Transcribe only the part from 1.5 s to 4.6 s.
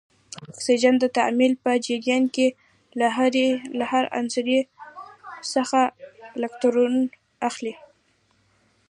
په جریان کې له هر عنصر